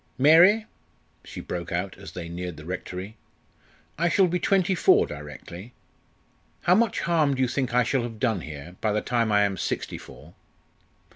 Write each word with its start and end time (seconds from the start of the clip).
"Mary!" 0.17 0.65
she 1.23 1.39
broke 1.41 1.71
out 1.71 1.95
as 1.95 2.13
they 2.13 2.27
neared 2.27 2.57
the 2.57 2.65
Rectory, 2.65 3.17
"I 3.99 4.09
shall 4.09 4.25
be 4.25 4.39
twenty 4.39 4.73
four 4.73 5.05
directly. 5.05 5.73
How 6.63 6.73
much 6.73 7.01
harm 7.01 7.35
do 7.35 7.41
you 7.43 7.47
think 7.47 7.75
I 7.75 7.83
shall 7.83 8.01
have 8.01 8.19
done 8.19 8.41
here 8.41 8.75
by 8.81 8.93
the 8.93 9.01
time 9.01 9.31
I 9.31 9.43
am 9.43 9.57
sixty 9.57 9.99
four?" 9.99 10.33